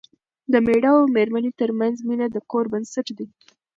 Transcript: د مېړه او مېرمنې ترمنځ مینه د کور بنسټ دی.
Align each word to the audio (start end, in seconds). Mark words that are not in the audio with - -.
د 0.51 0.53
مېړه 0.65 0.91
او 0.97 1.03
مېرمنې 1.15 1.51
ترمنځ 1.59 1.97
مینه 2.07 2.27
د 2.31 2.37
کور 2.51 2.65
بنسټ 2.73 3.07
دی. 3.17 3.27